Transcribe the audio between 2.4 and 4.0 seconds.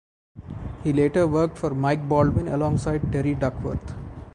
alongside Terry Duckworth.